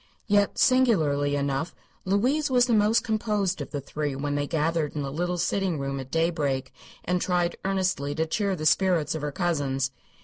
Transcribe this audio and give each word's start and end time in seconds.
Yet, 0.25 0.57
singularly 0.57 1.35
enough, 1.35 1.75
Louise 2.05 2.49
was 2.49 2.65
the 2.65 2.73
most 2.73 3.03
composed 3.03 3.61
of 3.61 3.69
the 3.69 3.79
three 3.79 4.15
when 4.15 4.33
they 4.33 4.47
gathered 4.47 4.95
in 4.95 5.03
the 5.03 5.11
little 5.11 5.37
sitting 5.37 5.77
room 5.77 5.99
at 5.99 6.09
daybreak, 6.09 6.73
and 7.05 7.21
tried 7.21 7.55
earnestly 7.63 8.15
to 8.15 8.25
cheer 8.25 8.55
the 8.55 8.65
spirits 8.65 9.13
of 9.13 9.21
her 9.21 9.31
cousins. 9.31 9.91